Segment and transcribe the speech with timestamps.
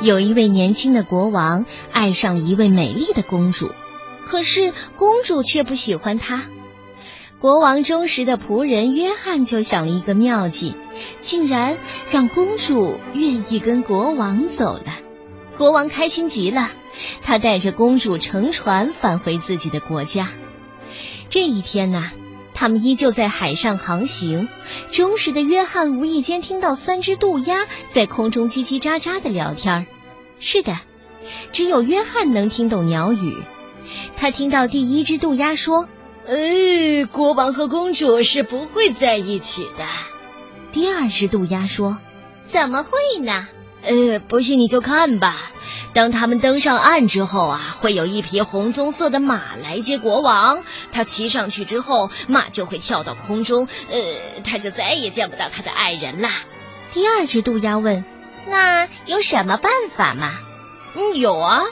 [0.00, 3.70] 有一位年轻的国王爱上了一位美丽的公主，
[4.24, 6.44] 可是公主却不喜欢他。
[7.40, 10.74] 国王忠实的仆人约翰就想了一个妙计，
[11.20, 11.78] 竟然
[12.10, 14.98] 让公主愿意跟国王走了。
[15.56, 16.70] 国王开心极了，
[17.22, 20.30] 他带着公主乘船返回自己的国家。
[21.28, 22.10] 这一天呢，
[22.58, 24.48] 他们依旧在海上航行。
[24.90, 29.86] 忠实的约翰无意间听到三只渡鸦在空中叽叽喳喳的聊天
[30.40, 30.76] 是的，
[31.52, 33.36] 只有约翰能听懂鸟语。
[34.16, 35.88] 他听到第一只渡鸦说。
[36.26, 39.86] 呃，国王和公主是不会在一起的。
[40.72, 41.98] 第二只渡鸦说
[42.52, 42.90] ：“怎么会
[43.22, 43.48] 呢？
[43.82, 45.52] 呃，不信你就看吧。
[45.98, 50.62] 当他们登上岸之后啊，会有一匹红棕色的马来接国王。
[50.92, 56.28] 他骑上去之后，马就会跳到空中，呃，他就再也见不到他的爱人了。”
[56.94, 58.04] 第二只渡鸦问
[58.46, 60.38] ：“那有什么办法吗
[60.94, 61.64] ？”“嗯，有啊。”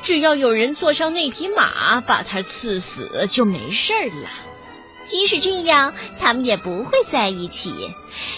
[0.00, 4.30] 只要有人坐上那匹马，把他刺死就没事了。
[5.04, 7.72] 即使这样，他们也不会在一起，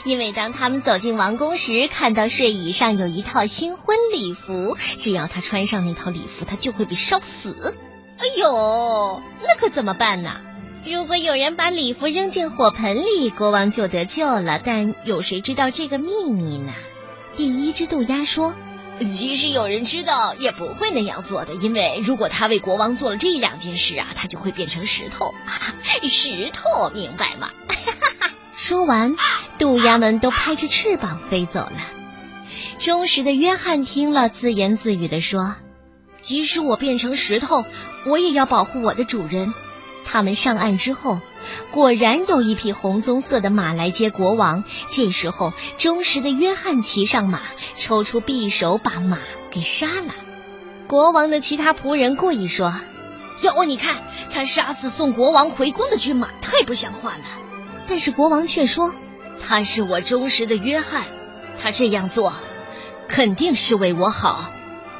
[0.04, 7.76] 因为当他们走进王宫时，看到睡椅上有一套新婚礼服，只要他穿上那套礼服，他就会被烧死。
[8.18, 10.30] 哎呦，那可怎么办呢？
[10.86, 14.60] 如果有人把礼服扔进火盆里，国王就得救了。
[14.64, 16.72] 但有谁知道这个秘密呢？
[17.36, 18.54] 第一只渡鸦说。
[19.00, 25.34] 即使有人知道，也不会那样做的，因为如果他为国王做了这两件事啊，他就会变成石头。
[26.02, 27.50] 石头，明白吗？
[28.56, 29.16] 说完，
[29.58, 31.72] 渡鸦们都拍着翅膀飞走了。
[32.78, 35.56] 忠实的约翰听了，自言自语的说
[36.20, 37.64] ：“即使我变成石头，
[38.06, 39.52] 我也要保护我的主人。”
[40.04, 41.20] 他们上岸之后。
[41.72, 44.64] 果然有一匹红棕色的马来接国王。
[44.90, 47.40] 这时候，忠实的约翰骑上马，
[47.74, 49.18] 抽出匕首把马
[49.50, 50.14] 给杀了。
[50.88, 52.74] 国王的其他仆人故意说
[53.42, 53.96] ：“哟，你看
[54.32, 57.24] 他杀死送国王回宫的军马，太不像话了。”
[57.88, 58.94] 但是国王却说
[59.44, 61.04] ：“他是我忠实的约翰，
[61.62, 62.32] 他这样做
[63.08, 64.50] 肯定是为我好。”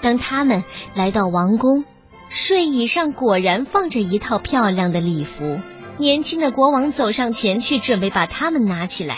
[0.03, 0.63] 当他们
[0.95, 1.85] 来到王宫，
[2.29, 5.61] 睡椅上果然放着一套漂亮的礼服。
[5.99, 9.17] 年轻的国王走上前去，准备把他们拿起来，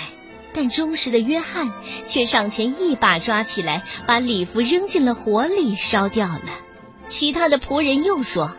[0.53, 1.73] 但忠实的约翰
[2.05, 6.41] 却上前一把抓起来，把礼服扔进了火里烧掉了。
[7.05, 8.53] 其他的仆人又说：“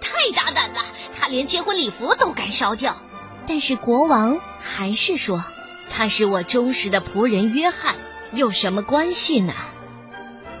[0.00, 0.82] 太大胆了，
[1.18, 2.96] 他连结婚礼服都敢烧掉。”
[3.46, 5.44] 但是国王还是说
[5.90, 7.96] ：“他是我忠实的仆人约翰，
[8.32, 9.52] 有什么关系呢？”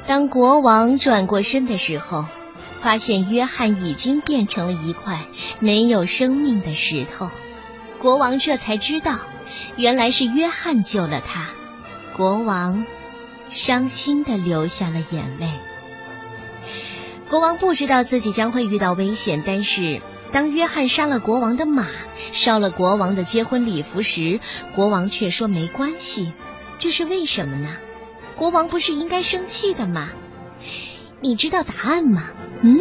[0.06, 2.26] 当国王转过身的时候。
[2.80, 5.26] 发现约翰已经变成了一块
[5.60, 7.30] 没有生命的石头，
[7.98, 9.18] 国王这才知道，
[9.76, 11.48] 原来是约翰救了他。
[12.16, 12.86] 国王
[13.48, 15.48] 伤心的流下了眼泪。
[17.28, 20.00] 国王不知道自己将会遇到危险，但是
[20.32, 21.86] 当约翰杀了国王的马，
[22.32, 24.40] 烧了国王的结婚礼服时，
[24.74, 26.32] 国王却说没关系。
[26.78, 27.76] 这是为什么呢？
[28.36, 30.10] 国王不是应该生气的吗？
[31.20, 32.22] 你知道答案吗？
[32.62, 32.78] 嗯。